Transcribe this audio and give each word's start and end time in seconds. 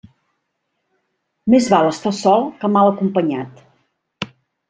Més 1.53 1.67
val 1.73 1.89
estar 1.91 2.13
sol 2.21 2.47
que 2.63 2.71
mal 2.77 2.91
acompanyat. 2.93 3.61